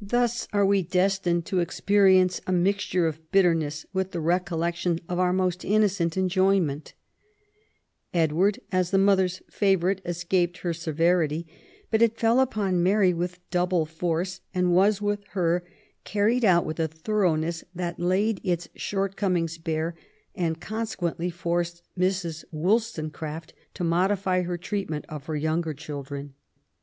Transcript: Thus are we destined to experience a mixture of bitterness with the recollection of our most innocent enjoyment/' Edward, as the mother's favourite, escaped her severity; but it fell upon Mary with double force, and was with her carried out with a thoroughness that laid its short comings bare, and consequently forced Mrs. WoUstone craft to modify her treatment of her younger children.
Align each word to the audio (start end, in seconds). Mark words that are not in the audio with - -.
Thus 0.00 0.48
are 0.54 0.64
we 0.64 0.80
destined 0.82 1.44
to 1.44 1.60
experience 1.60 2.40
a 2.46 2.50
mixture 2.50 3.06
of 3.06 3.30
bitterness 3.30 3.84
with 3.92 4.12
the 4.12 4.20
recollection 4.22 5.00
of 5.06 5.18
our 5.18 5.34
most 5.34 5.66
innocent 5.66 6.16
enjoyment/' 6.16 6.94
Edward, 8.14 8.58
as 8.72 8.90
the 8.90 8.96
mother's 8.96 9.42
favourite, 9.50 10.00
escaped 10.06 10.60
her 10.60 10.72
severity; 10.72 11.46
but 11.90 12.00
it 12.00 12.16
fell 12.16 12.40
upon 12.40 12.82
Mary 12.82 13.12
with 13.12 13.38
double 13.50 13.84
force, 13.84 14.40
and 14.54 14.72
was 14.74 15.02
with 15.02 15.20
her 15.32 15.62
carried 16.04 16.42
out 16.42 16.64
with 16.64 16.80
a 16.80 16.88
thoroughness 16.88 17.62
that 17.74 18.00
laid 18.00 18.40
its 18.42 18.70
short 18.76 19.14
comings 19.14 19.58
bare, 19.58 19.94
and 20.34 20.58
consequently 20.58 21.28
forced 21.28 21.82
Mrs. 21.98 22.46
WoUstone 22.50 23.12
craft 23.12 23.52
to 23.74 23.84
modify 23.84 24.40
her 24.40 24.56
treatment 24.56 25.04
of 25.10 25.26
her 25.26 25.36
younger 25.36 25.74
children. 25.74 26.32